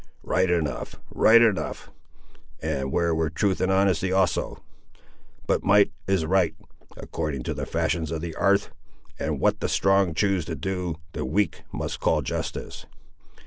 "Right 0.23 0.49
enough—right 0.49 1.43
enough, 1.43 1.91
and 2.59 2.91
where 2.91 3.13
were 3.13 3.29
truth 3.29 3.61
and 3.61 3.71
honesty, 3.71 4.11
also? 4.11 4.63
But 5.45 5.63
might 5.63 5.91
is 6.07 6.25
right, 6.25 6.55
according 6.97 7.43
to 7.43 7.53
the 7.53 7.67
fashions 7.67 8.09
of 8.09 8.19
the 8.21 8.33
'arth; 8.33 8.71
and 9.19 9.39
what 9.39 9.59
the 9.59 9.69
strong 9.69 10.15
choose 10.15 10.43
to 10.45 10.55
do, 10.55 10.95
the 11.11 11.23
weak 11.23 11.61
must 11.71 11.99
call 11.99 12.23
justice. 12.23 12.87